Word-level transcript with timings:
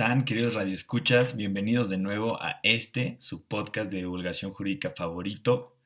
están, 0.00 0.24
queridos 0.24 0.54
radioescuchas? 0.54 1.36
Bienvenidos 1.36 1.90
de 1.90 1.98
nuevo 1.98 2.42
a 2.42 2.58
este, 2.62 3.16
su 3.20 3.44
podcast 3.44 3.90
de 3.90 3.98
divulgación 3.98 4.50
jurídica 4.50 4.94
favorito. 4.96 5.76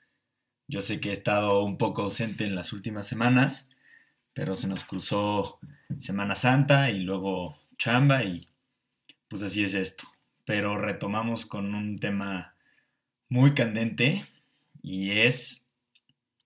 Yo 0.68 0.82
sé 0.82 1.00
que 1.00 1.08
he 1.08 1.12
estado 1.12 1.64
un 1.64 1.78
poco 1.78 2.02
ausente 2.02 2.44
en 2.44 2.54
las 2.54 2.72
últimas 2.72 3.08
semanas, 3.08 3.68
pero 4.32 4.54
se 4.54 4.68
nos 4.68 4.84
cruzó 4.84 5.58
Semana 5.98 6.36
Santa 6.36 6.92
y 6.92 7.00
luego 7.00 7.58
chamba 7.76 8.22
y 8.22 8.46
pues 9.26 9.42
así 9.42 9.64
es 9.64 9.74
esto. 9.74 10.04
Pero 10.44 10.78
retomamos 10.78 11.44
con 11.44 11.74
un 11.74 11.98
tema 11.98 12.54
muy 13.28 13.52
candente 13.52 14.28
y 14.80 15.10
es 15.10 15.66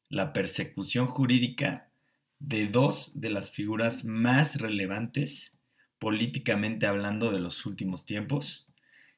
la 0.09 0.33
persecución 0.33 1.07
jurídica 1.07 1.91
de 2.39 2.67
dos 2.67 3.21
de 3.21 3.29
las 3.29 3.51
figuras 3.51 4.07
más 4.07 4.59
relevantes 4.59 5.58
políticamente 5.99 6.87
hablando 6.87 7.31
de 7.33 7.41
los 7.41 7.67
últimos 7.67 8.05
tiempos. 8.05 8.67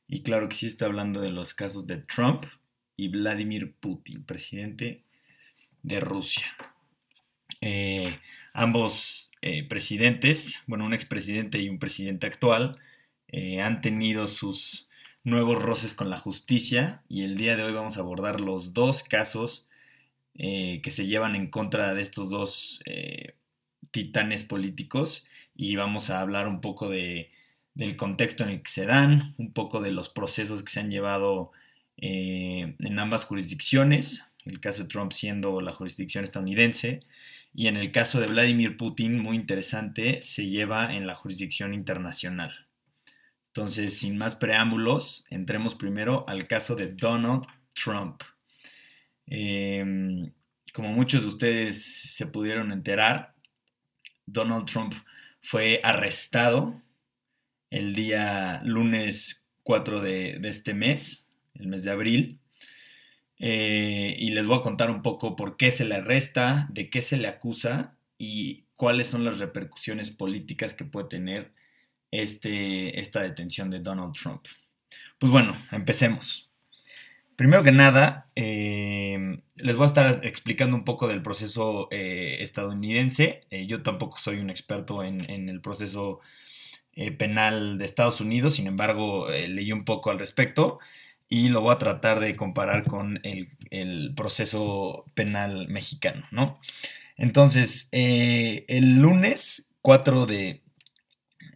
Y 0.08 0.22
claro 0.22 0.48
que 0.48 0.56
sí 0.56 0.66
estoy 0.66 0.86
hablando 0.86 1.20
de 1.20 1.30
los 1.30 1.54
casos 1.54 1.86
de 1.86 1.98
Trump 1.98 2.44
y 2.96 3.08
Vladimir 3.08 3.74
Putin, 3.80 4.24
presidente 4.24 5.04
de 5.82 6.00
Rusia. 6.00 6.46
Eh, 7.60 8.18
ambos 8.52 9.30
eh, 9.42 9.66
presidentes, 9.68 10.62
bueno, 10.66 10.84
un 10.84 10.94
expresidente 10.94 11.60
y 11.60 11.68
un 11.68 11.78
presidente 11.78 12.26
actual, 12.26 12.78
eh, 13.28 13.60
han 13.60 13.80
tenido 13.80 14.26
sus 14.26 14.88
nuevos 15.22 15.62
roces 15.62 15.94
con 15.94 16.10
la 16.10 16.18
justicia 16.18 17.02
y 17.08 17.22
el 17.22 17.36
día 17.36 17.56
de 17.56 17.62
hoy 17.62 17.72
vamos 17.72 17.96
a 17.96 18.00
abordar 18.00 18.40
los 18.40 18.72
dos 18.72 19.02
casos 19.02 19.66
que 20.32 20.90
se 20.90 21.06
llevan 21.06 21.34
en 21.36 21.50
contra 21.50 21.92
de 21.92 22.00
estos 22.00 22.30
dos 22.30 22.82
titanes 23.90 24.44
políticos 24.44 25.26
y 25.54 25.76
vamos 25.76 26.10
a 26.10 26.20
hablar 26.20 26.48
un 26.48 26.60
poco 26.60 26.88
de, 26.88 27.30
del 27.74 27.96
contexto 27.96 28.44
en 28.44 28.50
el 28.50 28.62
que 28.62 28.70
se 28.70 28.86
dan, 28.86 29.34
un 29.38 29.52
poco 29.52 29.80
de 29.80 29.92
los 29.92 30.08
procesos 30.08 30.62
que 30.62 30.72
se 30.72 30.80
han 30.80 30.90
llevado 30.90 31.52
eh, 31.96 32.76
en 32.78 32.98
ambas 32.98 33.24
jurisdicciones, 33.24 34.30
el 34.44 34.60
caso 34.60 34.82
de 34.82 34.88
Trump 34.88 35.12
siendo 35.12 35.60
la 35.60 35.72
jurisdicción 35.72 36.24
estadounidense, 36.24 37.00
y 37.52 37.66
en 37.66 37.76
el 37.76 37.90
caso 37.90 38.20
de 38.20 38.28
Vladimir 38.28 38.76
Putin, 38.76 39.18
muy 39.18 39.36
interesante, 39.36 40.20
se 40.20 40.46
lleva 40.46 40.94
en 40.94 41.06
la 41.06 41.14
jurisdicción 41.14 41.74
internacional. 41.74 42.66
Entonces, 43.48 43.98
sin 43.98 44.16
más 44.16 44.36
preámbulos, 44.36 45.24
entremos 45.30 45.74
primero 45.74 46.24
al 46.28 46.46
caso 46.46 46.76
de 46.76 46.88
Donald 46.88 47.42
Trump. 47.74 48.22
Em, 49.26 50.32
como 50.72 50.92
muchos 50.92 51.22
de 51.22 51.28
ustedes 51.28 51.82
se 52.14 52.26
pudieron 52.26 52.70
enterar, 52.70 53.34
Donald 54.32 54.66
Trump 54.66 54.94
fue 55.40 55.80
arrestado 55.82 56.82
el 57.70 57.94
día 57.94 58.60
lunes 58.64 59.46
4 59.62 60.00
de, 60.00 60.40
este 60.44 60.74
mes, 60.74 61.30
el 61.54 61.68
mes 61.68 61.84
de 61.84 61.90
abril. 61.90 62.38
Eh, 63.38 64.16
y 64.18 64.30
les 64.30 64.46
voy 64.46 64.58
a 64.58 64.62
contar 64.62 64.90
un 64.90 65.02
poco 65.02 65.34
por 65.34 65.56
qué 65.56 65.70
se 65.70 65.84
le 65.84 65.96
arresta, 65.96 66.68
de 66.70 66.90
qué 66.90 67.00
se 67.00 67.16
le 67.16 67.28
acusa 67.28 67.96
y 68.18 68.64
cuáles 68.74 69.08
son 69.08 69.24
las 69.24 69.38
repercusiones 69.38 70.10
políticas 70.10 70.74
que 70.74 70.84
puede 70.84 71.08
tener 71.08 71.52
este, 72.10 73.00
esta 73.00 73.20
detención 73.20 73.70
de 73.70 73.80
Donald 73.80 74.14
Trump. 74.14 74.44
Pues 75.18 75.32
bueno, 75.32 75.56
empecemos. 75.70 76.49
Primero 77.40 77.62
que 77.64 77.72
nada, 77.72 78.28
em, 78.34 79.40
les 79.56 79.74
voy 79.74 79.84
a 79.84 79.86
estar 79.86 80.20
explicando 80.26 80.76
un 80.76 80.84
poco 80.84 81.08
del 81.08 81.22
proceso 81.22 81.88
eh, 81.90 82.36
estadounidense. 82.40 83.46
Eh, 83.48 83.66
yo 83.66 83.82
tampoco 83.82 84.18
soy 84.18 84.40
un 84.40 84.50
experto 84.50 85.02
en, 85.02 85.48
el 85.48 85.62
proceso 85.62 86.20
eh, 86.92 87.12
penal 87.12 87.78
de 87.78 87.86
Estados 87.86 88.20
Unidos, 88.20 88.56
sin 88.56 88.66
embargo, 88.66 89.30
leí 89.30 89.72
un 89.72 89.86
poco 89.86 90.10
al 90.10 90.18
respecto 90.18 90.80
y 91.30 91.48
lo 91.48 91.62
voy 91.62 91.72
a 91.72 91.78
tratar 91.78 92.20
de 92.20 92.36
comparar 92.36 92.84
con 92.84 93.20
el, 93.22 94.12
proceso 94.14 95.06
penal 95.14 95.66
mexicano, 95.68 96.26
¿no? 96.32 96.60
Entonces, 97.16 97.88
el 97.90 99.00
lunes 99.00 99.70
4 99.80 100.26
de... 100.26 100.62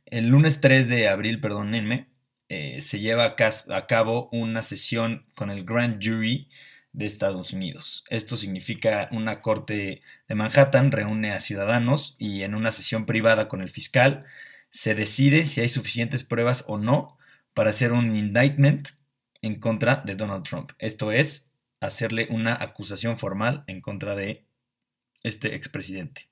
El 0.07 0.29
lunes 0.29 0.63
3 0.63 0.89
de 0.89 1.09
abril, 1.09 1.41
perdónenme, 1.41 2.09
eh, 2.49 2.81
se 2.81 3.01
lleva 3.01 3.37
a 3.37 3.87
cabo 3.87 4.29
una 4.33 4.63
sesión 4.63 5.27
con 5.35 5.51
el 5.51 5.65
Grand 5.65 6.05
Jury 6.05 6.49
de 6.93 7.07
Estados 7.07 7.53
Unidos. 7.53 8.05
Esto 8.09 8.37
significa 8.37 9.09
una 9.13 9.43
corte 9.43 10.01
de 10.29 10.35
Manhattan 10.35 10.93
reúne 10.93 11.33
a 11.33 11.41
ciudadanos 11.41 12.15
y 12.19 12.43
en 12.43 12.55
una 12.55 12.71
sesión 12.71 13.05
privada 13.07 13.49
con 13.49 13.63
el 13.63 13.71
fiscal 13.71 14.27
se 14.71 14.95
decide 14.95 15.47
si 15.47 15.61
hay 15.61 15.69
suficientes 15.69 16.25
pruebas 16.25 16.65
o 16.69 16.79
no 16.79 17.17
para 17.53 17.71
hacer 17.71 17.93
un 17.93 18.17
indictment 18.17 18.91
en 19.43 19.61
contra 19.61 20.03
de 20.05 20.15
Donald 20.15 20.45
Trump. 20.45 20.73
Esto 20.79 21.13
es, 21.13 21.51
hacerle 21.81 22.29
una 22.31 22.57
acusación 22.61 23.19
formal 23.19 23.65
en 23.67 23.81
contra 23.81 24.17
de 24.17 24.47
este 25.23 25.55
expresidente. 25.55 26.29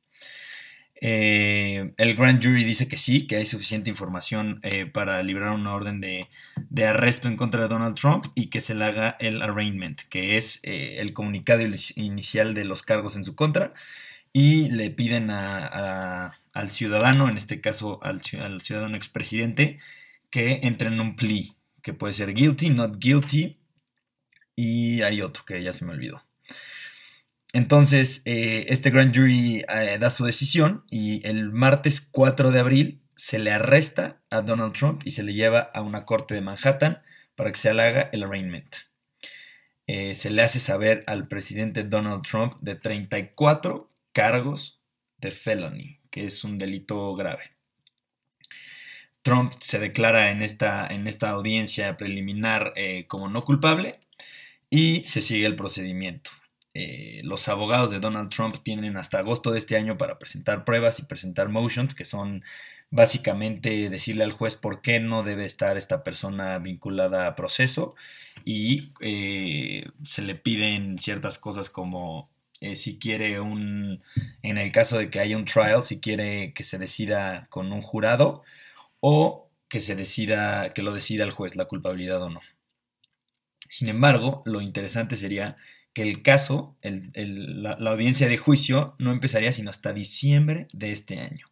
Eh, 1.05 1.95
el 1.97 2.15
grand 2.15 2.41
jury 2.41 2.63
dice 2.63 2.87
que 2.87 2.97
sí, 2.97 3.27
que 3.27 3.35
hay 3.35 3.45
suficiente 3.45 3.91
información 3.91 4.61
eh, 4.63 4.87
para 4.87 5.21
librar 5.25 5.51
una 5.51 5.75
orden 5.75 6.01
de, 6.01 6.29
arresto 6.87 7.27
en 7.27 7.37
contra 7.37 7.63
de 7.63 7.69
Donald 7.69 7.97
Trump 7.97 8.27
y 8.37 8.51
que 8.51 8.61
se 8.61 8.75
le 8.75 8.85
haga 8.85 9.17
el 9.19 9.43
arraignment, 9.43 10.03
que 10.03 10.37
es 10.37 10.61
eh, 10.63 10.99
el 11.01 11.13
comunicado 11.13 11.63
inicial 11.97 12.55
de 12.55 12.65
los 12.65 12.85
cargos 12.85 13.17
en 13.17 13.25
su 13.25 13.35
contra, 13.35 13.75
y 14.33 14.71
le 14.71 14.91
piden 14.91 15.31
al 15.33 16.69
ciudadano, 16.69 17.29
en 17.29 17.37
este 17.37 17.61
caso 17.61 17.99
al, 18.05 18.21
al 18.41 18.61
ciudadano 18.61 18.97
expresidente, 18.97 19.81
que 20.31 20.61
entre 20.63 20.87
en 20.89 21.01
un 21.01 21.17
plea, 21.17 21.47
que 21.83 21.95
puede 21.95 22.15
ser 22.15 22.33
guilty, 22.33 22.71
not 22.71 22.99
guilty, 22.99 23.59
y 24.55 25.03
hay 25.03 25.21
otro 25.23 25.45
que 25.45 25.63
ya 25.63 25.73
se 25.73 25.85
me 25.85 25.93
olvidó. 25.95 26.23
Entonces, 27.53 28.23
eh, 28.25 28.67
este 28.71 28.91
grand 28.91 29.15
jury 29.15 29.65
eh, 29.69 29.99
da 30.01 30.11
su 30.11 30.25
decisión 30.25 30.85
y 30.91 31.27
el 31.27 31.53
martes 31.53 32.01
4 32.01 32.51
de 32.51 32.61
abril 32.61 33.03
se 33.15 33.39
le 33.39 33.53
arresta 33.53 34.23
a 34.31 34.41
Donald 34.41 34.73
Trump 34.73 35.03
y 35.05 35.11
se 35.11 35.23
le 35.23 35.35
lleva 35.35 35.61
a 35.61 35.83
una 35.83 36.07
corte 36.07 36.35
de 36.35 36.41
Manhattan 36.41 37.03
para 37.37 37.53
que 37.53 37.59
se 37.59 37.69
haga 37.69 38.09
el 38.13 38.23
arraignment. 38.23 38.75
Eh, 39.87 40.15
se 40.15 40.31
le 40.31 40.43
hace 40.43 40.61
saber 40.61 41.03
al 41.07 41.29
presidente 41.29 41.85
Donald 41.85 42.23
Trump 42.23 42.55
de 42.63 42.75
34 42.75 43.91
cargos 44.13 44.81
de 45.19 45.31
felony, 45.31 46.01
que 46.11 46.27
es 46.27 46.45
un 46.45 46.57
delito 46.57 47.15
grave. 47.15 47.53
Trump 49.21 49.53
se 49.61 49.79
declara 49.79 50.31
en 50.31 50.43
esta, 50.43 50.87
en 50.87 51.07
esta 51.07 51.31
audiencia 51.31 51.97
preliminar 51.97 52.73
como 53.07 53.29
no 53.29 53.45
culpable 53.45 54.01
y 54.69 55.05
se 55.05 55.21
sigue 55.21 55.47
el 55.47 55.55
procedimiento. 55.55 56.31
Eh, 56.75 57.21
los 57.25 57.49
abogados 57.49 57.91
de 57.91 58.01
Donald 58.01 58.31
Trump 58.31 58.57
tienen 58.63 58.97
hasta 58.97 59.19
agosto 59.19 59.51
de 59.51 59.59
este 59.59 59.77
año 59.77 59.99
para 59.99 60.19
presentar 60.19 60.65
pruebas 60.65 60.99
y 60.99 61.05
presentar 61.05 61.49
motions, 61.49 61.95
que 61.95 62.05
son 62.05 62.43
básicamente 62.91 63.91
decirle 63.91 64.25
al 64.25 64.33
juez 64.33 64.57
por 64.57 64.83
qué 64.83 65.01
no 65.01 65.23
debe 65.23 65.45
estar 65.45 65.77
esta 65.77 66.05
persona 66.05 66.59
vinculada 66.59 67.27
a 67.27 67.35
proceso 67.35 67.95
y 68.45 68.93
eh, 69.01 69.91
se 70.03 70.23
le 70.23 70.35
piden 70.35 70.99
ciertas 70.99 71.39
cosas 71.39 71.71
como 71.71 72.31
eh, 72.61 72.77
si 72.77 72.99
quiere 72.99 73.41
un, 73.41 74.03
en 74.43 74.59
el 74.59 74.73
caso 74.73 74.99
de 74.99 75.11
que 75.11 75.21
haya 75.21 75.37
un 75.37 75.47
trial, 75.47 75.83
si 75.83 76.01
quiere 76.01 76.53
que 76.55 76.65
se 76.65 76.79
decida 76.79 77.47
con 77.51 77.73
un 77.73 77.83
jurado 77.83 78.45
o 79.01 79.49
que 79.69 79.81
se 79.81 79.97
decida, 79.97 80.73
que 80.75 80.83
lo 80.83 80.93
decida 80.93 81.25
el 81.25 81.33
juez, 81.33 81.57
la 81.57 81.65
culpabilidad 81.65 82.23
o 82.23 82.31
no. 82.31 82.41
Sin 83.69 83.89
embargo, 83.89 84.43
lo 84.45 84.61
interesante 84.61 85.17
sería 85.17 85.57
que 85.93 86.03
el 86.03 86.23
caso, 86.23 86.77
la, 86.83 87.73
audiencia 87.91 88.29
de 88.29 88.39
juicio, 88.39 88.95
no 88.99 89.13
empezaría 89.13 89.53
sino 89.53 89.71
hasta 89.71 89.93
diciembre 89.93 90.69
de 90.73 90.93
este 90.93 91.19
año, 91.19 91.51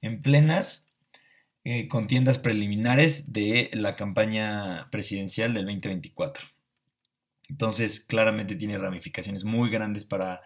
en 0.00 0.22
plenas 0.22 0.88
eh, 1.64 1.88
contiendas 1.88 2.38
preliminares 2.38 3.32
de 3.32 3.70
la 3.72 3.96
campaña 3.96 4.88
presidencial 4.90 5.54
del 5.54 5.66
2024. 5.66 6.44
Entonces, 7.48 8.00
claramente 8.00 8.56
tiene 8.56 8.78
ramificaciones 8.78 9.44
muy 9.44 9.70
grandes 9.70 10.04
para 10.04 10.42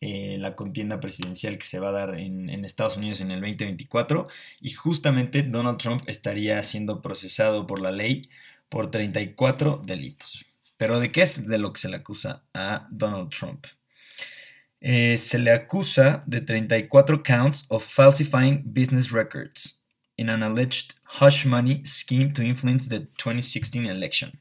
eh, 0.00 0.36
la 0.38 0.56
contienda 0.56 1.00
presidencial 1.00 1.58
que 1.58 1.66
se 1.66 1.78
va 1.78 1.90
a 1.90 1.92
dar 1.92 2.18
en, 2.18 2.50
en, 2.50 2.64
Estados 2.64 2.96
Unidos 2.96 3.20
en 3.20 3.30
el 3.30 3.40
2024 3.40 4.28
y 4.60 4.70
justamente 4.70 5.42
Donald 5.42 5.78
Trump 5.78 6.02
estaría 6.06 6.62
siendo 6.62 7.02
procesado 7.02 7.66
por 7.66 7.80
la 7.80 7.92
ley 7.92 8.30
por 8.68 8.90
34 8.90 9.82
delitos. 9.84 10.46
Pero 10.80 10.98
¿de 10.98 11.12
qué 11.12 11.20
es 11.20 11.46
de 11.46 11.58
lo 11.58 11.74
que 11.74 11.78
se 11.78 11.90
le 11.90 11.96
acusa 11.96 12.42
a 12.54 12.88
Donald 12.90 13.28
Trump? 13.28 13.66
Eh, 14.80 15.18
se 15.18 15.38
le 15.38 15.52
acusa 15.52 16.24
de 16.26 16.40
34 16.40 17.22
counts 17.22 17.66
of 17.68 17.84
falsifying 17.84 18.62
business 18.64 19.12
records 19.12 19.84
in 20.16 20.30
an 20.30 20.42
alleged 20.42 20.94
hush 21.20 21.44
money 21.44 21.82
scheme 21.84 22.32
to 22.32 22.42
influence 22.42 22.88
the 22.88 23.00
2016 23.18 23.90
election. 23.90 24.40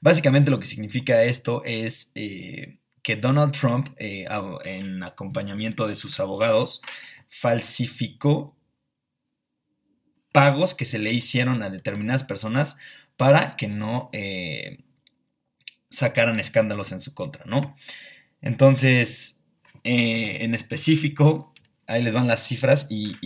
Básicamente 0.00 0.52
lo 0.52 0.60
que 0.60 0.66
significa 0.66 1.24
esto 1.24 1.60
es 1.64 2.12
eh, 2.14 2.78
que 3.02 3.16
Donald 3.16 3.50
Trump, 3.50 3.88
eh, 3.98 4.28
en 4.64 5.02
acompañamiento 5.02 5.88
de 5.88 5.96
sus 5.96 6.20
abogados, 6.20 6.82
falsificó 7.28 8.56
pagos 10.30 10.76
que 10.76 10.84
se 10.84 11.00
le 11.00 11.12
hicieron 11.12 11.64
a 11.64 11.70
determinadas 11.70 12.22
personas 12.22 12.76
para 13.16 13.56
que 13.56 13.66
no 13.66 14.10
sacaran 15.94 16.40
escándalos 16.40 16.92
en 16.92 17.00
su 17.00 17.14
contra, 17.14 17.44
¿no? 17.46 17.76
Entonces, 18.42 19.40
eh, 19.84 20.38
en 20.40 20.54
específico, 20.54 21.52
ahí 21.86 22.02
les 22.02 22.14
van 22.14 22.26
las 22.26 22.42
cifras 22.42 22.86
y, 22.90 23.16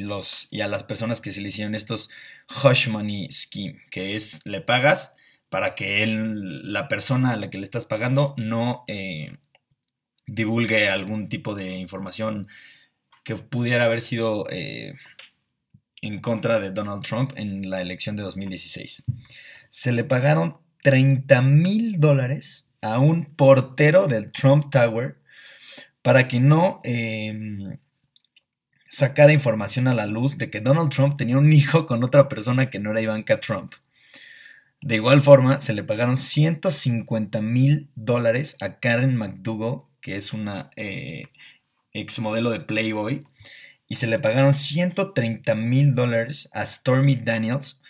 los, 0.00 0.48
y 0.50 0.60
a 0.60 0.68
las 0.68 0.84
personas 0.84 1.20
que 1.20 1.30
se 1.30 1.40
le 1.40 1.48
hicieron 1.48 1.74
estos 1.74 2.10
hush 2.64 2.88
money 2.88 3.28
scheme, 3.30 3.80
que 3.90 4.16
es 4.16 4.44
le 4.44 4.60
pagas 4.60 5.14
para 5.48 5.74
que 5.74 6.02
él, 6.02 6.72
la 6.72 6.88
persona 6.88 7.32
a 7.32 7.36
la 7.36 7.50
que 7.50 7.58
le 7.58 7.64
estás 7.64 7.84
pagando 7.84 8.34
no 8.36 8.84
eh, 8.86 9.36
divulgue 10.26 10.88
algún 10.88 11.28
tipo 11.28 11.54
de 11.54 11.78
información 11.78 12.48
que 13.24 13.36
pudiera 13.36 13.84
haber 13.84 14.00
sido 14.00 14.46
eh, 14.50 14.94
en 16.02 16.20
contra 16.20 16.60
de 16.60 16.70
Donald 16.70 17.02
Trump 17.02 17.32
en 17.36 17.68
la 17.68 17.80
elección 17.80 18.16
de 18.16 18.22
2016. 18.22 19.04
Se 19.70 19.92
le 19.92 20.04
pagaron 20.04 20.58
30 20.88 21.42
mil 21.42 22.00
dólares 22.00 22.70
a 22.80 22.98
un 22.98 23.26
portero 23.26 24.08
del 24.08 24.32
Trump 24.32 24.70
Tower 24.70 25.18
para 26.00 26.28
que 26.28 26.40
no 26.40 26.80
em, 26.82 27.76
sacara 28.88 29.34
información 29.34 29.86
a 29.86 29.92
la 29.92 30.06
luz 30.06 30.38
de 30.38 30.48
que 30.48 30.62
Donald 30.62 30.88
Trump 30.88 31.18
tenía 31.18 31.36
un 31.36 31.52
hijo 31.52 31.84
con 31.84 32.02
otra 32.04 32.26
persona 32.26 32.70
que 32.70 32.78
no 32.78 32.92
era 32.92 33.02
Ivanka 33.02 33.38
Trump. 33.38 33.74
De 34.80 34.94
igual 34.94 35.20
forma, 35.20 35.60
se 35.60 35.74
le 35.74 35.84
pagaron 35.84 36.16
150 36.16 37.42
mil 37.42 37.90
dólares 37.94 38.56
a 38.62 38.78
Karen 38.78 39.14
McDougall, 39.14 39.82
que 40.00 40.16
es 40.16 40.32
una 40.32 40.70
eh, 40.76 41.24
ex 41.92 42.18
modelo 42.18 42.48
de 42.48 42.60
Playboy, 42.60 43.26
y 43.88 43.96
se 43.96 44.06
le 44.06 44.18
pagaron 44.18 44.54
130 44.54 45.54
mil 45.54 45.94
dólares 45.94 46.48
a 46.54 46.64
Stormy 46.64 47.16
Daniels 47.16 47.82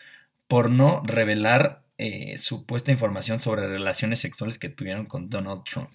por 0.49 0.69
no 0.69 1.01
revelar 1.05 1.85
eh, 1.99 2.39
supuesta 2.39 2.93
información 2.93 3.41
sobre 3.41 3.69
relaciones 3.69 4.21
sexuales 4.21 4.59
que 4.59 4.69
tuvieron 4.69 5.07
con 5.07 5.29
Donald 5.29 5.65
Trump. 5.65 5.91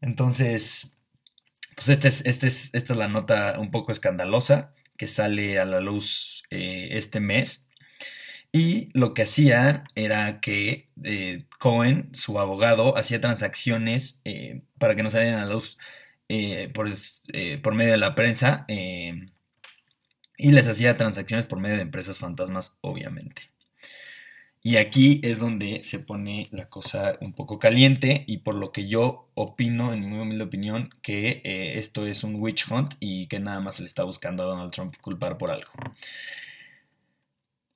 Entonces, 0.00 0.92
pues 1.76 1.88
este 1.88 2.08
es, 2.08 2.22
este 2.26 2.46
es, 2.46 2.70
esta 2.74 2.92
es 2.92 2.98
la 2.98 3.08
nota 3.08 3.58
un 3.58 3.70
poco 3.70 3.92
escandalosa 3.92 4.74
que 4.96 5.06
sale 5.06 5.58
a 5.58 5.64
la 5.64 5.80
luz 5.80 6.44
eh, 6.50 6.90
este 6.92 7.20
mes. 7.20 7.68
Y 8.52 8.90
lo 8.92 9.14
que 9.14 9.22
hacía 9.22 9.84
era 9.94 10.40
que 10.40 10.86
eh, 11.02 11.44
Cohen, 11.58 12.10
su 12.14 12.38
abogado, 12.38 12.96
hacía 12.98 13.20
transacciones 13.20 14.20
eh, 14.24 14.62
para 14.78 14.94
que 14.94 15.02
no 15.02 15.10
salieran 15.10 15.40
a 15.40 15.46
la 15.46 15.52
luz 15.52 15.78
por, 16.72 16.88
por, 17.62 17.74
medio 17.74 17.92
de 17.92 17.98
la 17.98 18.14
prensa 18.14 18.64
y 18.68 20.50
les 20.50 20.66
hacía 20.66 20.96
transacciones 20.96 21.44
por 21.46 21.60
medio 21.60 21.76
de 21.76 21.82
empresas 21.82 22.18
fantasmas, 22.18 22.78
obviamente. 22.80 23.50
Y 24.64 24.76
aquí 24.76 25.20
es 25.24 25.40
donde 25.40 25.82
se 25.82 25.98
pone 25.98 26.48
la 26.52 26.68
cosa 26.68 27.16
un 27.20 27.32
poco 27.32 27.58
caliente 27.58 28.22
y 28.28 28.38
por 28.38 28.54
lo 28.54 28.70
que 28.70 28.86
yo 28.86 29.28
opino, 29.34 29.92
en 29.92 30.08
mi 30.08 30.18
humilde 30.18 30.44
opinión, 30.44 30.90
que 31.02 31.40
eh, 31.44 31.78
esto 31.78 32.06
es 32.06 32.22
un 32.22 32.36
witch 32.36 32.70
hunt 32.70 32.94
y 33.00 33.26
que 33.26 33.40
nada 33.40 33.58
más 33.58 33.76
se 33.76 33.82
le 33.82 33.88
está 33.88 34.04
buscando 34.04 34.44
a 34.44 34.46
Donald 34.46 34.70
Trump 34.70 34.94
culpar 35.00 35.36
por 35.36 35.50
algo. 35.50 35.72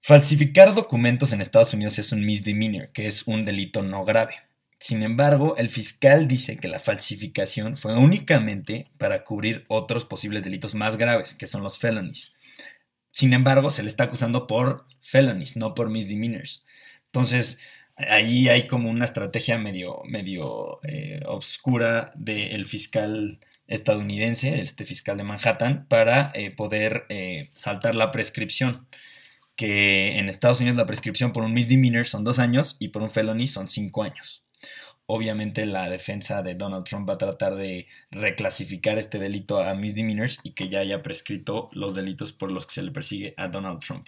Falsificar 0.01 0.73
documentos 0.77 1.33
en 1.33 1.41
Estados 1.41 1.75
Unidos 1.75 1.99
es 1.99 2.13
un 2.13 2.25
misdemeanor, 2.25 2.91
que 2.93 3.09
es 3.09 3.27
un 3.27 3.45
delito 3.45 3.83
no 3.83 4.05
grave. 4.05 4.37
Sin 4.79 5.03
embargo, 5.03 5.57
el 5.57 5.71
fiscal 5.71 6.29
dice 6.29 6.59
que 6.59 6.69
la 6.69 6.79
falsificación 6.79 7.77
fue 7.77 7.97
únicamente 7.97 8.87
para 8.99 9.25
cubrir 9.25 9.65
otros 9.67 10.05
posibles 10.05 10.45
delitos 10.45 10.77
más 10.77 10.97
graves, 10.97 11.35
que 11.35 11.49
son 11.49 11.65
los 11.65 11.79
felonies. 11.81 12.36
Sin 13.17 13.33
embargo, 13.33 13.71
se 13.71 13.83
le 13.83 13.89
está 13.89 14.05
acusando 14.05 14.47
por 14.47 14.87
felonies, 15.01 15.57
no 15.57 15.75
por 15.75 15.89
misdemeanors. 15.89 16.67
Entonces, 17.07 17.59
ahí 17.97 18.51
hay 18.51 18.67
como 18.67 18.91
una 18.91 19.07
estrategia 19.07 19.57
medio, 19.57 20.03
medio 20.05 20.81
eh, 20.85 21.23
obscura 21.27 22.13
del 22.15 22.67
fiscal 22.67 23.41
estadounidense, 23.69 24.61
este 24.61 24.85
fiscal 24.85 25.17
de 25.17 25.25
Manhattan, 25.25 25.87
para 25.89 26.31
eh, 26.35 26.51
poder 26.51 27.07
eh, 27.09 27.49
saltar 27.55 27.95
la 27.95 28.13
prescripción. 28.13 28.87
Que 29.57 30.19
en 30.19 30.29
Estados 30.29 30.61
Unidos 30.61 30.77
la 30.77 30.87
prescripción 30.87 31.33
por 31.33 31.43
un 31.43 31.55
misdemeanor 31.55 32.07
son 32.07 32.23
dos 32.23 32.39
años 32.39 32.77
y 32.81 32.89
por 32.89 33.01
un 33.03 33.13
felony 33.13 33.47
son 33.47 33.71
cinco 33.71 34.03
años. 34.03 34.46
Obviamente 35.07 35.67
la 35.67 35.89
defensa 35.89 36.43
de 36.43 36.55
Donald 36.57 36.85
Trump 36.85 37.09
va 37.09 37.15
a 37.15 37.19
tratar 37.19 37.55
de 37.55 37.87
reclasificar 38.11 38.99
este 38.99 39.19
delito 39.19 39.63
a 39.63 39.75
misdemeanors 39.75 40.41
y 40.43 40.53
que 40.53 40.69
ya 40.69 40.81
haya 40.81 41.03
prescrito 41.03 41.69
los 41.73 41.95
delitos 41.95 42.33
por 42.33 42.51
los 42.51 42.67
que 42.67 42.75
se 42.75 42.83
le 42.83 42.91
persigue 42.91 43.35
a 43.37 43.49
Donald 43.49 43.81
Trump. 43.81 44.07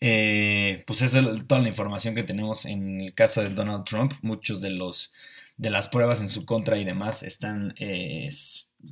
Eh, 0.00 0.82
pues 0.86 1.00
eso 1.00 1.20
es 1.20 1.46
toda 1.46 1.60
la 1.60 1.68
información 1.68 2.14
que 2.14 2.24
tenemos 2.24 2.66
en 2.66 3.00
el 3.00 3.14
caso 3.14 3.40
de 3.40 3.50
Donald 3.50 3.84
Trump. 3.84 4.12
Muchos 4.20 4.60
de 4.60 4.70
los 4.70 5.12
de 5.56 5.70
las 5.70 5.88
pruebas 5.88 6.20
en 6.20 6.28
su 6.28 6.44
contra 6.44 6.76
y 6.78 6.84
demás 6.84 7.22
están 7.22 7.74
eh, 7.78 8.28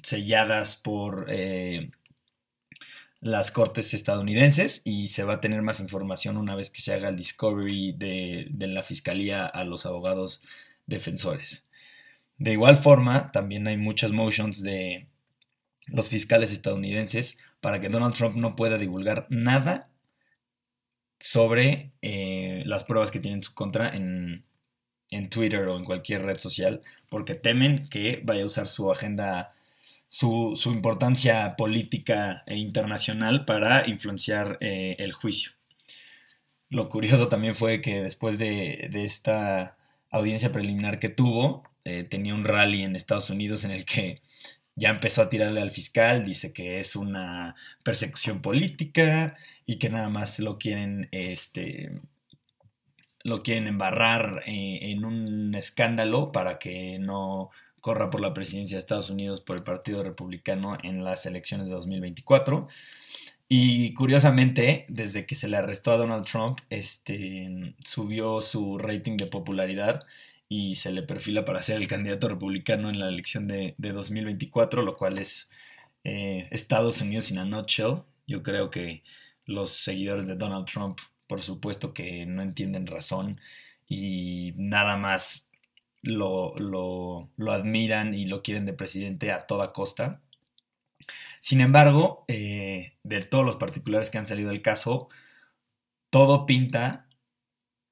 selladas 0.02 0.76
por 0.76 1.26
eh, 1.28 1.90
las 3.20 3.50
cortes 3.50 3.92
estadounidenses 3.94 4.82
y 4.84 5.08
se 5.08 5.24
va 5.24 5.34
a 5.34 5.40
tener 5.40 5.62
más 5.62 5.80
información 5.80 6.36
una 6.36 6.54
vez 6.54 6.70
que 6.70 6.80
se 6.80 6.94
haga 6.94 7.08
el 7.08 7.16
discovery 7.16 7.92
de, 7.92 8.46
de 8.50 8.66
la 8.66 8.82
fiscalía 8.82 9.46
a 9.46 9.64
los 9.64 9.86
abogados 9.86 10.42
defensores. 10.86 11.66
De 12.38 12.52
igual 12.52 12.78
forma, 12.78 13.30
también 13.32 13.66
hay 13.66 13.76
muchas 13.76 14.12
motions 14.12 14.62
de 14.62 15.06
los 15.86 16.08
fiscales 16.08 16.52
estadounidenses 16.52 17.38
para 17.60 17.80
que 17.80 17.88
Donald 17.88 18.14
Trump 18.14 18.36
no 18.36 18.56
pueda 18.56 18.78
divulgar 18.78 19.26
nada 19.28 19.90
sobre 21.18 21.92
eh, 22.00 22.62
las 22.64 22.84
pruebas 22.84 23.10
que 23.10 23.20
tiene 23.20 23.36
en 23.36 23.42
su 23.42 23.54
contra 23.54 23.94
en, 23.94 24.44
Twitter 25.28 25.68
o 25.68 25.76
en 25.76 25.84
cualquier 25.84 26.22
red 26.22 26.38
social, 26.38 26.82
porque 27.08 27.34
temen 27.34 27.88
que 27.88 28.22
vaya 28.24 28.42
a 28.42 28.46
usar 28.46 28.68
su 28.68 28.90
agenda, 28.90 29.54
su, 30.10 30.60
importancia 30.66 31.54
política 31.56 32.42
e 32.44 32.56
internacional 32.56 33.44
para 33.44 33.88
influenciar 33.88 34.58
eh, 34.60 34.96
el 34.98 35.12
juicio. 35.12 35.52
Lo 36.68 36.88
curioso 36.88 37.28
también 37.28 37.54
fue 37.54 37.80
que 37.80 38.02
después 38.02 38.36
de, 38.36 38.90
esta 38.92 39.76
audiencia 40.10 40.50
preliminar 40.52 40.98
que 40.98 41.10
tuvo, 41.10 41.62
eh, 41.84 42.02
tenía 42.02 42.34
un 42.34 42.44
rally 42.44 42.82
en 42.82 42.96
Estados 42.96 43.30
Unidos 43.30 43.64
en 43.64 43.70
el 43.70 43.84
que 43.84 44.20
ya 44.74 44.90
empezó 44.90 45.22
a 45.22 45.30
tirarle 45.30 45.60
al 45.62 45.70
fiscal, 45.70 46.24
dice 46.24 46.52
que 46.52 46.80
es 46.80 46.96
una 46.96 47.54
persecución 47.84 48.42
política 48.42 49.36
y 49.64 49.78
que 49.78 49.90
nada 49.90 50.08
más 50.08 50.40
lo 50.40 50.58
quieren, 50.58 51.08
este, 51.12 51.92
lo 53.22 53.44
quieren 53.44 53.68
embarrar 53.68 54.42
eh, 54.46 54.90
en 54.90 55.04
un 55.04 55.54
escándalo 55.54 56.32
para 56.32 56.58
que 56.58 56.98
no 56.98 57.50
corra 57.80 58.10
por 58.10 58.20
la 58.20 58.34
presidencia 58.34 58.76
de 58.76 58.80
Estados 58.80 59.10
Unidos 59.10 59.40
por 59.40 59.56
el 59.56 59.62
Partido 59.62 60.02
Republicano 60.02 60.78
en 60.82 61.04
las 61.04 61.26
elecciones 61.26 61.68
de 61.68 61.74
2024. 61.74 62.68
Y 63.48 63.94
curiosamente, 63.94 64.86
desde 64.88 65.26
que 65.26 65.34
se 65.34 65.48
le 65.48 65.56
arrestó 65.56 65.90
a 65.90 65.96
Donald 65.96 66.24
Trump, 66.24 66.60
este, 66.70 67.74
subió 67.84 68.40
su 68.40 68.78
rating 68.78 69.16
de 69.16 69.26
popularidad 69.26 70.04
y 70.48 70.76
se 70.76 70.92
le 70.92 71.02
perfila 71.02 71.44
para 71.44 71.62
ser 71.62 71.76
el 71.78 71.88
candidato 71.88 72.28
republicano 72.28 72.90
en 72.90 73.00
la 73.00 73.08
elección 73.08 73.48
de, 73.48 73.74
2024, 73.78 74.82
lo 74.82 74.96
cual 74.96 75.18
es 75.18 75.50
eh, 76.04 76.48
Estados 76.52 77.00
Unidos 77.00 77.32
in 77.32 77.38
a 77.38 77.44
nutshell. 77.44 78.02
Yo 78.26 78.42
creo 78.44 78.70
que 78.70 79.02
los 79.46 79.70
seguidores 79.72 80.28
de 80.28 80.36
Donald 80.36 80.66
Trump, 80.66 81.00
por 81.26 81.42
supuesto 81.42 81.92
que 81.92 82.26
no 82.26 82.42
entienden 82.42 82.86
razón 82.86 83.40
y 83.88 84.54
nada 84.56 84.96
más 84.96 85.49
lo, 86.02 87.28
admiran 87.48 88.14
y 88.14 88.26
lo 88.26 88.42
quieren 88.42 88.66
de 88.66 88.72
presidente 88.72 89.32
a 89.32 89.46
toda 89.46 89.72
costa. 89.72 90.20
Sin 91.40 91.60
embargo, 91.60 92.24
eh, 92.28 92.94
de 93.02 93.22
todos 93.22 93.44
los 93.44 93.56
particulares 93.56 94.10
que 94.10 94.18
han 94.18 94.26
salido 94.26 94.50
del 94.50 94.62
caso, 94.62 95.08
todo 96.10 96.46
pinta 96.46 97.06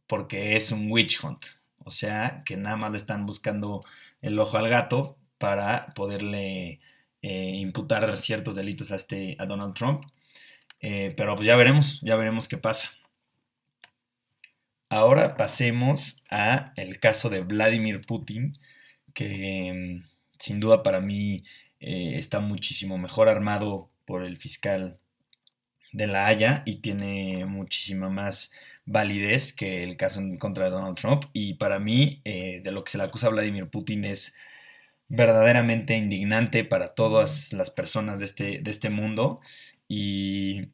porque 0.07 0.57
es 0.57 0.73
un 0.73 0.91
witch 0.91 1.23
hunt. 1.23 1.45
O 1.85 1.91
sea, 1.91 2.43
que 2.45 2.57
nada 2.57 2.77
más 2.77 2.91
le 2.93 2.99
están 2.99 3.27
buscando 3.27 3.85
el 4.21 4.39
ojo 4.39 4.59
al 4.59 4.69
gato 4.69 5.17
para 5.39 5.95
poderle 5.95 6.81
eh, 7.23 7.53
imputar 7.57 8.17
ciertos 8.19 8.57
delitos 8.57 8.93
a, 8.93 8.97
este, 8.97 9.37
a 9.39 9.47
Donald 9.47 9.75
Trump. 9.75 10.05
Eh, 10.81 11.15
pero 11.17 11.35
pues 11.35 11.47
ya 11.47 11.57
veremos, 11.57 12.01
ya 12.03 12.17
veremos 12.17 12.49
qué 12.49 12.59
pasa. 12.59 12.91
Ahora 14.91 15.37
pasemos 15.37 16.23
a 16.31 16.73
el 16.77 16.99
caso 16.99 17.29
de 17.31 17.41
Vladimir 17.41 18.01
Putin, 18.03 18.59
que 19.15 20.01
mm, 20.03 20.09
sin 20.39 20.61
duda 20.61 20.83
para 20.83 21.01
mí 21.01 21.45
eh, 21.81 22.15
está 22.17 22.41
muchísimo 22.41 22.99
mejor 22.99 23.29
armado 23.29 23.91
por 24.07 24.25
el 24.25 24.39
fiscal 24.39 24.99
de 25.93 26.07
La 26.07 26.27
Haya 26.27 26.63
y 26.67 26.77
tiene 26.77 27.45
muchísima 27.47 28.09
más 28.09 28.53
validez 28.87 29.53
que 29.53 29.85
el 29.85 29.97
caso 29.97 30.21
en 30.21 30.39
contra 30.39 30.65
de 30.65 30.71
Donald 30.71 30.97
Trump. 30.97 31.25
Y 31.33 31.55
para 31.55 31.79
mí, 31.79 32.23
eh, 32.25 32.61
de 32.65 32.73
lo 32.73 32.85
que 32.85 32.93
se 32.93 32.99
le 32.99 33.05
acusa 33.05 33.27
a 33.29 33.31
Vladimir 33.31 33.69
Putin 33.69 34.05
es 34.05 34.35
verdaderamente 35.09 35.97
indignante 35.97 36.65
para 36.65 36.95
todas 36.95 37.53
las 37.53 37.71
personas 37.71 38.19
de 38.21 38.25
este, 38.27 38.59
de 38.61 38.71
este 38.71 38.91
mundo. 38.91 39.41
Y 39.89 40.69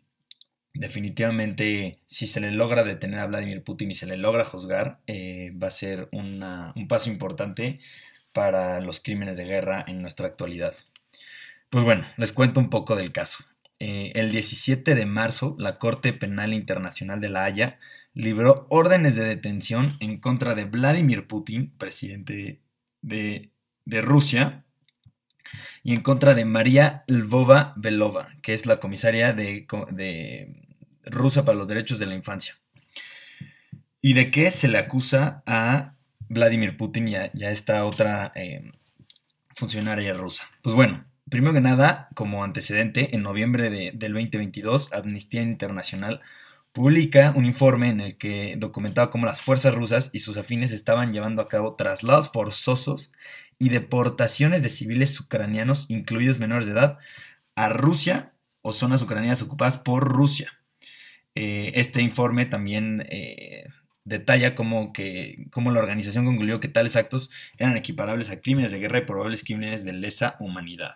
definitivamente 0.75 2.01
si 2.07 2.27
se 2.27 2.41
le 2.41 2.51
logra 2.51 2.85
detener 2.85 3.21
a 3.21 3.27
Vladimir 3.27 3.65
Putin 3.65 3.91
y 3.91 3.95
se 3.95 4.07
le 4.07 4.17
logra 4.17 4.45
juzgar, 4.45 5.01
eh, 5.07 5.53
va 5.61 5.69
a 5.69 5.71
ser 5.71 6.09
un 6.13 6.87
paso 6.89 7.11
importante 7.11 7.81
para 8.33 8.81
los 8.81 9.01
crímenes 9.01 9.37
de 9.37 9.45
guerra 9.45 9.85
en 9.87 10.03
nuestra 10.03 10.27
actualidad. 10.27 10.75
Pues 11.71 11.85
bueno, 11.85 12.05
les 12.17 12.33
cuento 12.33 12.61
un 12.61 12.71
poco 12.71 12.97
del 12.97 13.13
caso. 13.13 13.45
Eh, 13.81 14.13
el 14.15 14.31
17 14.31 14.95
de 14.95 15.07
marzo, 15.07 15.57
la 15.59 15.79
Corte 15.79 16.13
Penal 16.13 16.55
Internacional 16.55 17.21
de 17.21 17.29
La 17.29 17.45
Haya 17.45 17.79
libró 18.13 18.67
órdenes 18.71 19.17
de 19.17 19.25
detención 19.25 19.97
en 20.01 20.21
contra 20.21 20.55
de 20.55 20.65
Vladimir 20.65 21.27
Putin, 21.27 21.73
presidente 21.77 22.61
de, 23.03 23.51
Rusia, 23.87 24.65
y 25.83 25.95
en 25.95 26.03
contra 26.03 26.35
de 26.35 26.45
María 26.45 27.05
Lvova 27.09 27.75
Belova, 27.77 28.37
que 28.43 28.55
es 28.55 28.67
la 28.67 28.79
comisaria 28.79 29.33
de, 29.33 29.67
Rusia 31.07 31.45
para 31.45 31.59
los 31.59 31.69
Derechos 31.69 31.99
de 31.99 32.07
la 32.07 32.15
Infancia. 32.15 32.57
¿Y 34.01 34.13
de 34.13 34.31
qué 34.31 34.51
se 34.51 34.69
le 34.69 34.79
acusa 34.79 35.43
a 35.47 35.95
Vladimir 36.29 36.77
Putin 36.77 37.09
y 37.09 37.15
a, 37.17 37.31
esta 37.51 37.85
otra 37.85 38.33
eh, 38.35 38.71
funcionaria 39.55 40.15
rusa? 40.15 40.45
Pues 40.63 40.75
bueno, 40.75 41.05
Primero 41.31 41.55
que 41.55 41.61
nada, 41.63 42.09
como 42.15 42.45
antecedente, 42.45 43.15
en 43.17 43.23
noviembre 43.23 43.71
del 43.71 44.13
2022, 44.13 44.93
Amnistía 44.93 45.41
Internacional 45.41 46.21
publica 46.73 47.33
un 47.35 47.47
informe 47.47 47.89
en 47.89 48.01
el 48.01 48.19
que 48.19 48.57
documentaba 48.59 49.11
cómo 49.11 49.27
las 49.27 49.41
fuerzas 49.41 49.75
rusas 49.75 50.11
y 50.13 50.19
sus 50.19 50.37
afines 50.37 50.71
estaban 50.71 51.13
llevando 51.13 51.41
a 51.41 51.49
cabo 51.49 51.77
traslados 51.77 52.31
forzosos 52.31 53.11
y 53.59 53.71
deportaciones 53.71 54.63
de 54.63 54.69
civiles 54.69 55.19
ucranianos, 55.19 55.87
incluidos 55.89 56.39
menores 56.39 56.67
de 56.67 56.73
edad, 56.75 56.99
a 57.55 57.71
Rusia 57.71 58.35
o 58.61 58.73
zonas 58.73 59.01
ucranianas 59.01 59.41
ocupadas 59.41 59.79
por 59.79 60.07
Rusia. 60.07 60.53
Eh, 61.35 61.73
este 61.75 62.01
informe 62.01 62.47
también 62.47 63.07
eh, 63.09 63.65
detalla 64.05 64.55
cómo, 64.55 64.93
que, 64.93 65.47
cómo 65.51 65.71
la 65.71 65.81
organización 65.81 66.25
concluyó 66.27 66.61
que 66.61 66.69
tales 66.69 66.97
actos 66.97 67.31
eran 67.59 67.77
equiparables 67.77 68.31
a 68.31 68.41
crímenes 68.41 68.73
de 68.73 68.79
guerra 68.79 68.99
y 68.99 69.07
probables 69.07 69.45
crímenes 69.45 69.85
de 69.85 69.93
lesa 69.93 70.37
humanidad. 70.41 70.95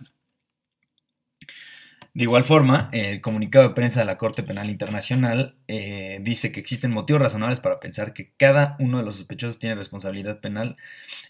De 2.14 2.24
igual 2.24 2.42
forma, 2.42 2.88
el 2.92 3.20
comunicado 3.20 3.68
de 3.68 3.74
prensa 3.74 4.00
de 4.00 4.06
la 4.06 4.18
Corte 4.18 4.42
Penal 4.42 4.70
Internacional 4.70 5.54
eh, 5.68 6.18
dice 6.20 6.50
que 6.50 6.58
existen 6.58 6.90
motivos 6.90 7.22
razonables 7.22 7.60
para 7.60 7.78
pensar 7.78 8.12
que 8.12 8.32
cada 8.36 8.76
uno 8.80 8.98
de 8.98 9.04
los 9.04 9.16
sospechosos 9.16 9.60
tiene 9.60 9.76
responsabilidad 9.76 10.40
penal 10.40 10.76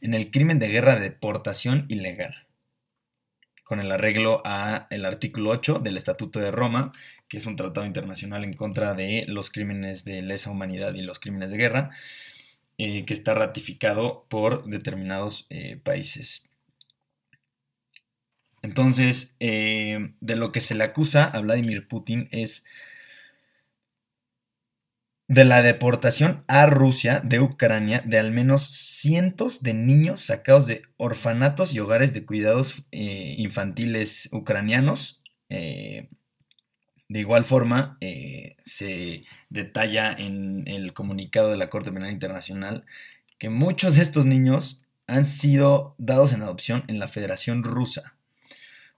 en 0.01 0.15
el 0.15 0.31
crimen 0.31 0.59
de 0.59 0.69
guerra 0.69 0.95
de 0.95 1.11
deportación 1.11 1.85
ilegal, 1.89 2.48
con 3.69 3.81
el 3.81 3.93
arreglo 3.93 4.41
a 4.47 4.87
el 4.89 5.05
artículo 5.05 5.51
8 5.51 5.81
del 5.81 5.99
Estatuto 5.99 6.41
de 6.41 6.51
Roma, 6.51 6.91
que 7.29 7.37
es 7.37 7.45
un 7.45 7.55
tratado 7.55 7.87
internacional 7.87 8.43
en 8.43 8.55
contra 8.55 8.95
de 8.95 9.27
los 9.29 9.51
crímenes 9.51 10.07
de 10.07 10.23
lesa 10.23 10.51
humanidad 10.51 10.95
y 10.95 11.03
los 11.03 11.21
crímenes 11.21 11.51
de 11.51 11.59
guerra, 11.59 11.91
eh, 12.79 13.05
que 13.05 13.13
está 13.13 13.35
ratificado 13.35 14.25
por 14.31 14.65
determinados 14.65 15.47
eh, 15.51 15.77
países. 15.77 16.49
Entonces, 18.63 19.37
eh, 19.39 20.15
de 20.19 20.37
lo 20.37 20.51
que 20.51 20.63
se 20.63 20.75
le 20.75 20.85
acusa 20.85 21.27
a 21.27 21.39
Vladimir 21.41 21.89
Putin 21.89 22.31
es 22.33 22.65
de 25.29 25.45
la 25.45 25.63
deportación 25.63 26.43
a 26.49 26.67
Rusia 26.67 27.21
de 27.23 27.41
Ucrania 27.41 28.03
de 28.05 28.19
al 28.19 28.33
menos 28.33 28.65
cientos 28.67 29.63
de 29.63 29.75
niños 29.75 30.23
sacados 30.23 30.67
de 30.67 30.83
orfanatos 30.97 31.75
y 31.75 31.81
hogares 31.81 32.15
de 32.15 32.25
cuidados 32.25 32.83
eh, 32.93 33.35
infantiles 33.39 34.29
ucranianos. 34.33 35.23
Eh, 35.51 36.09
de 37.11 37.21
igual 37.21 37.47
forma, 37.47 37.97
se 38.63 39.25
detalla 39.49 40.13
en 40.13 40.65
el 40.67 40.93
comunicado 40.93 41.51
de 41.51 41.57
la 41.57 41.71
Corte 41.71 41.91
Penal 41.91 42.11
Internacional 42.11 42.85
que 43.39 43.49
muchos 43.49 43.97
de 43.97 44.03
estos 44.03 44.27
niños 44.27 44.85
han 45.07 45.25
sido 45.25 45.95
dados 45.99 46.33
en 46.33 46.43
adopción 46.43 46.85
en 46.87 46.99
la 46.99 47.09
Federación 47.09 47.65
Rusa. 47.65 48.15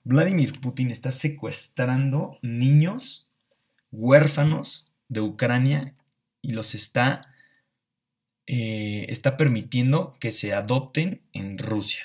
Vladimir 0.02 0.60
Putin 0.60 0.90
está 0.90 1.10
secuestrando 1.10 2.38
niños 2.42 3.28
huérfanos 3.92 4.92
de 5.08 5.20
Ucrania 5.20 5.94
y 6.42 6.52
los 6.52 6.75
está, 6.75 7.35
eh, 8.47 9.06
está 9.09 9.37
permitiendo 9.37 10.16
que 10.20 10.32
se 10.32 10.52
adopten 10.52 11.23
en 11.32 11.59
Rusia. 11.59 12.04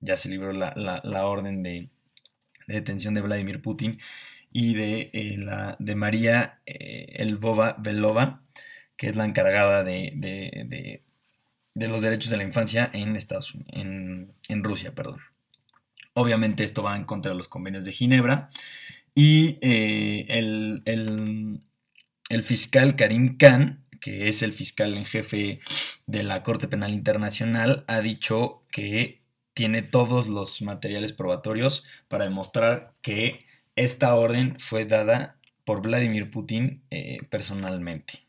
Ya 0.00 0.16
se 0.16 0.28
libró 0.28 0.52
la, 0.52 1.26
orden 1.26 1.62
de, 1.62 1.90
detención 2.66 3.14
de 3.14 3.20
Vladimir 3.20 3.60
Putin 3.60 3.98
y 4.50 4.74
de, 4.74 5.10
eh, 5.12 5.36
la, 5.36 5.76
de 5.78 5.94
María 5.94 6.60
eh, 6.66 7.16
Elvova 7.18 7.76
Belova, 7.78 8.42
que 8.96 9.08
es 9.08 9.16
la 9.16 9.24
encargada 9.24 9.84
de, 9.84 11.02
los 11.74 12.02
derechos 12.02 12.30
de 12.30 12.36
la 12.38 12.44
infancia 12.44 12.90
en, 12.92 13.16
Estados, 13.16 13.54
en, 13.68 14.32
en 14.48 14.64
Rusia. 14.64 14.94
Perdón. 14.94 15.20
Obviamente 16.14 16.64
esto 16.64 16.82
va 16.82 16.96
en 16.96 17.04
contra 17.04 17.32
de 17.32 17.38
los 17.38 17.48
convenios 17.48 17.84
de 17.84 17.92
Ginebra. 17.92 18.50
Y 19.14 19.58
eh, 19.60 20.26
el, 20.28 21.62
fiscal 22.42 22.96
Karim 22.96 23.36
Khan, 23.36 23.82
que 24.00 24.28
es 24.28 24.42
el 24.42 24.52
fiscal 24.52 24.96
en 24.96 25.04
jefe 25.04 25.60
de 26.06 26.22
la 26.22 26.42
Corte 26.42 26.68
Penal 26.68 26.92
Internacional, 26.92 27.84
ha 27.88 28.00
dicho 28.00 28.64
que 28.70 29.20
tiene 29.54 29.82
todos 29.82 30.28
los 30.28 30.62
materiales 30.62 31.12
probatorios 31.12 31.84
para 32.08 32.24
demostrar 32.24 32.94
que 33.02 33.46
esta 33.76 34.14
orden 34.14 34.58
fue 34.58 34.84
dada 34.84 35.38
por 35.64 35.82
Vladimir 35.82 36.30
Putin 36.30 36.82
eh, 36.90 37.18
personalmente. 37.28 38.26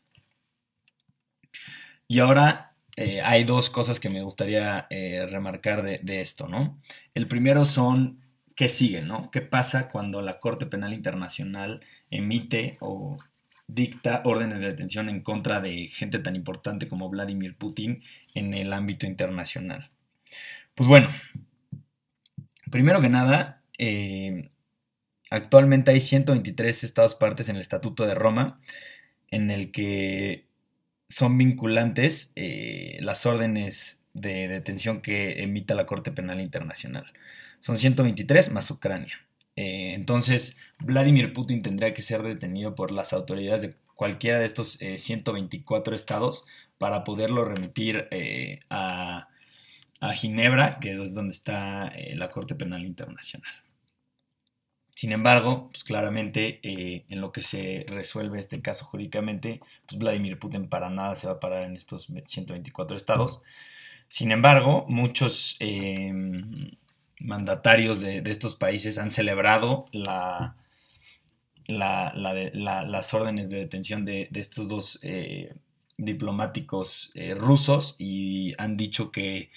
Y 2.06 2.18
ahora 2.18 2.74
eh, 2.96 3.22
hay 3.22 3.44
dos 3.44 3.70
cosas 3.70 3.98
que 3.98 4.10
me 4.10 4.22
gustaría 4.22 4.86
eh, 4.90 5.26
remarcar 5.26 5.82
de, 5.82 6.20
esto, 6.20 6.46
¿no? 6.46 6.78
El 7.14 7.26
primero 7.26 7.64
son 7.64 8.20
qué 8.54 8.68
sigue, 8.68 9.00
¿no? 9.00 9.30
¿Qué 9.30 9.40
pasa 9.40 9.88
cuando 9.88 10.20
la 10.20 10.38
Corte 10.38 10.66
Penal 10.66 10.92
Internacional 10.92 11.80
emite 12.10 12.76
o 12.80 13.18
dicta 13.66 14.22
órdenes 14.24 14.60
de 14.60 14.66
detención 14.66 15.08
en 15.08 15.22
contra 15.22 15.60
de 15.60 15.88
gente 15.88 16.18
tan 16.18 16.36
importante 16.36 16.88
como 16.88 17.08
Vladimir 17.08 17.56
Putin 17.56 18.02
en 18.34 18.54
el 18.54 18.72
ámbito 18.72 19.06
internacional? 19.06 19.90
Pues 20.74 20.88
bueno, 20.88 21.10
primero 22.70 23.00
que 23.00 23.08
nada, 23.08 23.62
eh, 23.78 24.50
actualmente 25.30 25.90
hay 25.90 26.00
123 26.00 26.84
estados 26.84 27.14
partes 27.14 27.48
en 27.48 27.56
el 27.56 27.62
Estatuto 27.62 28.06
de 28.06 28.14
Roma, 28.14 28.60
en 29.30 29.50
el 29.50 29.72
que 29.72 30.46
son 31.08 31.36
vinculantes 31.36 32.32
eh, 32.36 32.98
las 33.02 33.26
órdenes 33.26 34.02
de 34.14 34.48
detención 34.48 35.02
que 35.02 35.42
emita 35.42 35.74
la 35.74 35.86
Corte 35.86 36.12
Penal 36.12 36.40
Internacional. 36.40 37.12
Son 37.60 37.76
123 37.76 38.50
más 38.50 38.70
Ucrania. 38.70 39.14
Eh, 39.56 39.92
entonces, 39.94 40.58
Vladimir 40.78 41.32
Putin 41.32 41.62
tendría 41.62 41.94
que 41.94 42.02
ser 42.02 42.22
detenido 42.22 42.74
por 42.74 42.90
las 42.90 43.12
autoridades 43.12 43.62
de 43.62 43.74
cualquiera 43.94 44.38
de 44.38 44.46
estos 44.46 44.78
124 44.96 45.92
eh, 45.92 45.96
estados 45.96 46.46
para 46.78 47.04
poderlo 47.04 47.44
remitir 47.44 48.08
a, 48.70 49.28
a, 50.00 50.12
Ginebra, 50.12 50.78
que 50.80 51.00
es 51.00 51.14
donde 51.14 51.32
está 51.32 51.92
la 52.14 52.30
Corte 52.30 52.54
Penal 52.54 52.84
Internacional. 52.84 53.52
Sin 54.94 55.10
embargo, 55.10 55.68
pues 55.72 55.84
claramente 55.84 56.60
eh, 56.62 57.06
en 57.08 57.20
lo 57.20 57.32
que 57.32 57.42
se 57.42 57.84
resuelve 57.88 58.38
este 58.38 58.60
caso 58.62 58.84
jurídicamente, 58.84 59.60
pues 59.86 59.98
Vladimir 59.98 60.38
Putin 60.38 60.68
para 60.68 60.90
nada 60.90 61.16
se 61.16 61.26
va 61.26 61.34
a 61.34 61.40
parar 61.40 61.64
en 61.64 61.76
estos 61.76 62.06
124 62.24 62.96
estados. 62.96 63.42
Sin 64.08 64.30
embargo, 64.30 64.84
muchos 64.88 65.56
mandatarios 67.20 68.00
de, 68.00 68.22
estos 68.26 68.54
países 68.54 68.98
han 68.98 69.10
celebrado 69.10 69.86
la, 69.92 70.56
las 71.66 73.14
órdenes 73.14 73.48
de 73.48 73.58
detención 73.58 74.04
de, 74.04 74.28
estos 74.34 74.68
dos 74.68 74.98
eh, 75.02 75.54
diplomáticos 75.96 77.10
eh, 77.14 77.34
rusos 77.34 77.96
y 77.98 78.52
han 78.58 78.76
dicho 78.76 79.10
que 79.10 79.50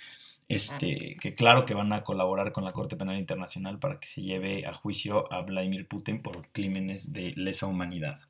este, 0.48 1.18
que 1.20 1.34
claro 1.34 1.66
que 1.66 1.74
van 1.74 1.92
a 1.92 2.04
colaborar 2.04 2.52
con 2.52 2.64
la 2.64 2.72
Corte 2.72 2.96
Penal 2.96 3.18
Internacional 3.18 3.80
para 3.80 4.00
que 4.00 4.08
se 4.08 4.22
lleve 4.22 4.66
a 4.68 4.74
juicio 4.74 5.32
a 5.34 5.42
Vladimir 5.42 5.88
Putin 5.88 6.22
por 6.22 6.48
crímenes 6.52 7.12
de 7.14 7.32
lesa 7.36 7.66
humanidad. 7.66 8.22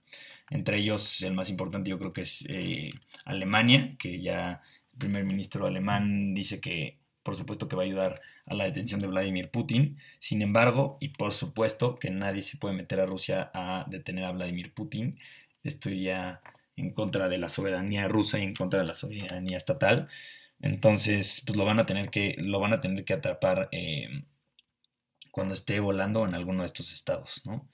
Entre 0.49 0.77
ellos, 0.77 1.21
el 1.23 1.33
más 1.33 1.49
importante 1.49 1.89
yo 1.89 1.99
creo 1.99 2.13
que 2.13 2.21
es 2.21 2.45
eh, 2.47 2.91
Alemania, 3.25 3.95
que 3.99 4.21
ya 4.21 4.61
el 4.93 4.99
primer 4.99 5.25
ministro 5.25 5.65
alemán 5.65 6.33
dice 6.33 6.61
que 6.61 6.97
por 7.25 7.35
supuesto 7.35 7.67
que 7.67 7.75
va 7.75 7.81
a 7.81 7.85
ayudar 7.85 8.21
a 8.45 8.53
la 8.53 8.65
detención 8.65 9.01
de 9.01 9.07
Vladimir 9.07 9.49
Putin. 9.49 9.97
Sin 10.19 10.43
embargo, 10.43 10.97
y 11.01 11.09
por 11.09 11.33
supuesto 11.33 11.95
que 11.95 12.11
nadie 12.11 12.43
se 12.43 12.57
puede 12.57 12.75
meter 12.75 12.99
a 12.99 13.07
Rusia 13.07 13.49
a 13.53 13.85
detener 13.89 14.25
a 14.25 14.31
Vladimir 14.31 14.73
Putin. 14.73 15.19
Esto 15.63 15.89
ya 15.89 16.41
en 16.75 16.93
contra 16.93 17.27
de 17.27 17.39
la 17.39 17.49
soberanía 17.49 18.07
rusa 18.07 18.37
y 18.37 18.43
en 18.43 18.53
contra 18.53 18.81
de 18.81 18.85
la 18.85 18.93
soberanía 18.93 19.57
estatal. 19.57 20.07
Entonces, 20.61 21.41
pues 21.45 21.57
lo 21.57 21.65
van 21.65 21.79
a 21.79 21.87
tener 21.87 22.11
que, 22.11 22.35
lo 22.37 22.59
van 22.59 22.73
a 22.73 22.81
tener 22.81 23.03
que 23.05 23.13
atrapar 23.13 23.69
eh, 23.71 24.23
cuando 25.31 25.55
esté 25.55 25.79
volando 25.79 26.27
en 26.27 26.35
alguno 26.35 26.61
de 26.61 26.67
estos 26.67 26.93
estados, 26.93 27.41
¿no? 27.43 27.67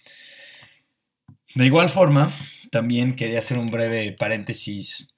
De 1.55 1.65
igual 1.65 1.89
forma, 1.89 2.33
también 2.71 3.17
quería 3.17 3.39
hacer 3.39 3.57
un 3.57 3.67
breve 3.67 4.13
paréntesis 4.13 5.09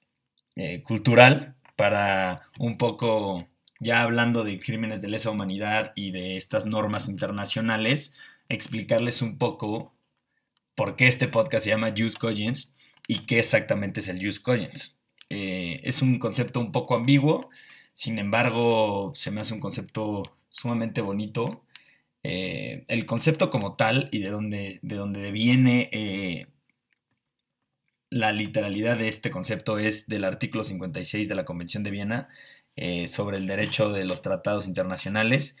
eh, 0.56 0.82
cultural 0.82 1.54
para 1.76 2.50
un 2.58 2.76
poco, 2.76 3.48
ya 3.84 4.02
hablando 4.02 4.44
de 4.44 4.58
crímenes 4.58 5.02
de 5.02 5.08
lesa 5.08 5.30
humanidad 5.30 5.92
y 5.94 6.10
de 6.10 6.38
estas 6.38 6.64
normas 6.64 7.08
internacionales, 7.08 8.14
explicarles 8.48 9.20
un 9.20 9.36
poco 9.36 9.94
por 10.74 10.96
qué 10.96 11.06
este 11.06 11.28
podcast 11.28 11.64
se 11.64 11.70
llama 11.70 11.94
Use 11.94 12.18
Cogents 12.18 12.76
y 13.06 13.26
qué 13.26 13.38
exactamente 13.38 14.00
es 14.00 14.08
el 14.08 14.26
Use 14.26 14.42
Cogents. 14.42 15.00
Eh, 15.28 15.82
es 15.84 16.00
un 16.00 16.18
concepto 16.18 16.60
un 16.60 16.72
poco 16.72 16.96
ambiguo, 16.96 17.50
sin 17.92 18.18
embargo, 18.18 19.12
se 19.14 19.30
me 19.30 19.42
hace 19.42 19.52
un 19.52 19.60
concepto 19.60 20.22
sumamente 20.48 21.02
bonito. 21.02 21.64
Eh, 22.22 22.86
el 22.88 23.04
concepto 23.04 23.50
como 23.50 23.74
tal 23.76 24.08
y 24.12 24.20
de 24.20 24.30
donde, 24.30 24.80
de 24.82 24.96
donde 24.96 25.30
viene 25.30 25.90
eh, 25.92 26.46
la 28.08 28.32
literalidad 28.32 28.96
de 28.96 29.08
este 29.08 29.30
concepto 29.30 29.78
es 29.78 30.06
del 30.06 30.24
artículo 30.24 30.64
56 30.64 31.28
de 31.28 31.34
la 31.34 31.44
Convención 31.44 31.82
de 31.82 31.90
Viena 31.90 32.28
sobre 33.06 33.38
el 33.38 33.46
derecho 33.46 33.90
de 33.90 34.04
los 34.04 34.22
tratados 34.22 34.66
internacionales, 34.66 35.56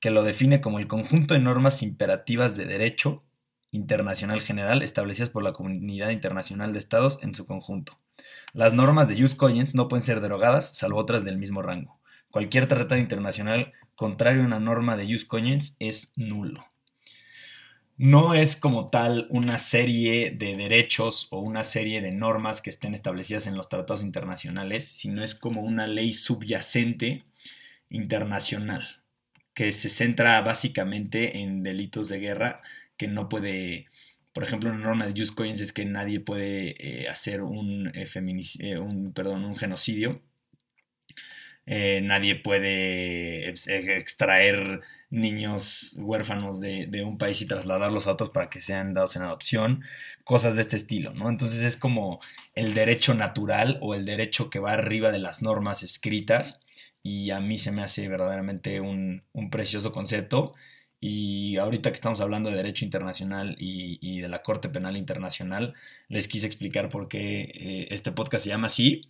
que 0.00 0.10
lo 0.10 0.22
define 0.22 0.60
como 0.60 0.78
el 0.78 0.86
conjunto 0.86 1.34
de 1.34 1.40
normas 1.40 1.82
imperativas 1.82 2.56
de 2.56 2.66
derecho 2.66 3.24
internacional 3.70 4.40
general 4.40 4.82
establecidas 4.82 5.30
por 5.30 5.42
la 5.42 5.52
comunidad 5.52 6.10
internacional 6.10 6.72
de 6.72 6.78
estados 6.78 7.18
en 7.22 7.34
su 7.34 7.46
conjunto. 7.46 7.98
Las 8.52 8.72
normas 8.72 9.08
de 9.08 9.20
Jus 9.20 9.34
Cogens 9.34 9.74
no 9.74 9.88
pueden 9.88 10.04
ser 10.04 10.20
derogadas, 10.20 10.76
salvo 10.76 10.98
otras 10.98 11.24
del 11.24 11.38
mismo 11.38 11.60
rango. 11.60 11.98
Cualquier 12.30 12.68
tratado 12.68 13.00
internacional 13.00 13.72
contrario 13.94 14.42
a 14.42 14.46
una 14.46 14.60
norma 14.60 14.96
de 14.96 15.06
Jus 15.06 15.24
Cogens 15.24 15.76
es 15.80 16.12
nulo. 16.16 16.64
No 17.96 18.34
es 18.34 18.56
como 18.56 18.90
tal 18.90 19.26
una 19.30 19.58
serie 19.58 20.32
de 20.32 20.56
derechos 20.56 21.28
o 21.30 21.38
una 21.40 21.62
serie 21.62 22.00
de 22.00 22.10
normas 22.10 22.60
que 22.60 22.70
estén 22.70 22.92
establecidas 22.92 23.46
en 23.46 23.56
los 23.56 23.68
tratados 23.68 24.02
internacionales, 24.02 24.84
sino 24.84 25.22
es 25.22 25.34
como 25.36 25.62
una 25.62 25.86
ley 25.86 26.12
subyacente 26.12 27.24
internacional 27.90 29.04
que 29.54 29.72
se 29.72 29.88
centra 29.88 30.40
básicamente 30.42 31.38
en 31.38 31.62
delitos 31.62 32.08
de 32.08 32.18
guerra 32.18 32.62
que 32.96 33.08
no 33.08 33.28
puede, 33.28 33.86
por 34.32 34.42
ejemplo, 34.44 34.70
una 34.70 34.80
norma 34.80 35.06
de 35.06 35.20
Just 35.20 35.36
Coins 35.36 35.60
es 35.60 35.72
que 35.72 35.84
nadie 35.84 36.20
puede 36.20 36.74
eh, 37.04 37.08
hacer 37.08 37.42
un, 37.42 37.88
eh, 37.94 38.06
eh, 38.60 38.78
un, 38.78 39.12
perdón, 39.14 39.44
un 39.44 39.56
genocidio. 39.56 40.20
nadie 41.66 42.36
puede 42.36 43.48
extraer 43.50 44.80
niños 45.14 45.96
huérfanos 45.98 46.60
de, 46.60 47.02
un 47.04 47.18
país 47.18 47.40
y 47.40 47.46
trasladarlos 47.46 48.06
a 48.06 48.12
otros 48.12 48.30
para 48.30 48.50
que 48.50 48.60
sean 48.60 48.94
dados 48.94 49.16
en 49.16 49.22
adopción, 49.22 49.82
cosas 50.24 50.56
de 50.56 50.62
este 50.62 50.76
estilo, 50.76 51.14
¿no? 51.14 51.28
Entonces 51.28 51.62
es 51.62 51.76
como 51.76 52.20
el 52.54 52.74
derecho 52.74 53.14
natural 53.14 53.78
o 53.80 53.94
el 53.94 54.04
derecho 54.04 54.50
que 54.50 54.58
va 54.58 54.72
arriba 54.72 55.12
de 55.12 55.20
las 55.20 55.42
normas 55.42 55.82
escritas 55.82 56.60
y 57.02 57.30
a 57.30 57.40
mí 57.40 57.58
se 57.58 57.72
me 57.72 57.82
hace 57.82 58.08
verdaderamente 58.08 58.80
un, 58.80 59.22
un 59.32 59.50
precioso 59.50 59.92
concepto 59.92 60.54
y 61.00 61.58
ahorita 61.58 61.90
que 61.90 61.96
estamos 61.96 62.20
hablando 62.20 62.50
de 62.50 62.56
derecho 62.56 62.84
internacional 62.84 63.56
y, 63.58 64.20
de 64.20 64.28
la 64.28 64.42
Corte 64.42 64.70
Penal 64.70 64.96
Internacional, 64.96 65.74
les 66.08 66.28
quise 66.28 66.46
explicar 66.46 66.88
por 66.88 67.08
qué 67.08 67.42
eh, 67.54 67.88
este 67.90 68.10
podcast 68.10 68.44
se 68.44 68.50
llama 68.50 68.68
así 68.68 69.02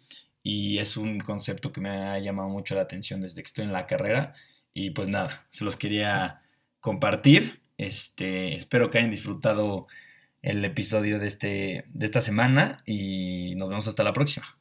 y 0.43 0.79
es 0.79 0.97
un 0.97 1.21
concepto 1.21 1.73
que 1.73 1.81
me 1.81 1.91
ha 1.91 2.19
llamado 2.19 2.49
mucho 2.49 2.75
la 2.75 2.83
atención 2.83 3.21
desde 3.21 3.43
que 3.43 3.47
estoy 3.47 3.65
en 3.65 3.73
la 3.73 3.87
carrera 3.87 4.35
y 4.75 4.91
pues 4.91 5.09
nada, 5.09 5.47
se 5.49 5.65
los 5.65 5.77
quería 5.77 6.43
compartir. 6.81 7.63
Este, 7.79 8.55
espero 8.55 8.91
que 8.91 8.99
hayan 8.99 9.11
disfrutado 9.11 9.87
el 10.43 10.65
episodio 10.65 11.19
de, 11.19 11.29
este, 11.29 11.85
de 11.89 12.05
esta 12.05 12.21
semana 12.21 12.83
y 12.85 13.55
nos 13.57 13.71
vemos 13.71 13.89
hasta 13.89 14.05
la 14.05 14.13
próxima. 14.13 14.59